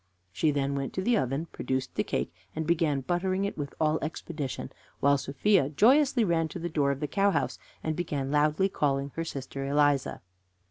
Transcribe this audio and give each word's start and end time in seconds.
She 0.31 0.49
then 0.49 0.73
went 0.73 0.93
to 0.93 1.03
the 1.03 1.15
oven, 1.15 1.45
produced 1.51 1.93
the 1.93 2.03
cake, 2.03 2.33
and 2.55 2.65
began 2.65 3.01
buttering 3.01 3.45
it 3.45 3.55
with 3.55 3.75
all 3.79 3.99
expedition, 4.01 4.71
while 4.99 5.15
Sophia 5.19 5.69
joyously 5.69 6.23
ran 6.23 6.47
to 6.47 6.57
the 6.57 6.69
door 6.69 6.89
of 6.89 7.01
the 7.01 7.07
cow 7.07 7.29
house, 7.29 7.59
and 7.83 7.95
began 7.95 8.31
loudly 8.31 8.67
calling 8.67 9.11
her 9.13 9.23
sister 9.23 9.63
Eliza. 9.63 10.21